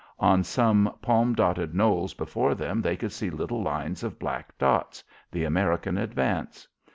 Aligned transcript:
On 0.17 0.43
some 0.43 0.91
palm 0.99 1.35
dotted 1.35 1.75
knolls 1.75 2.15
before 2.15 2.55
them 2.55 2.81
they 2.81 2.95
could 2.97 3.11
see 3.11 3.29
little 3.29 3.61
lines 3.61 4.01
of 4.03 4.17
black 4.17 4.57
dots 4.57 5.03
the 5.31 5.43
American 5.43 5.95
advance. 5.99 6.67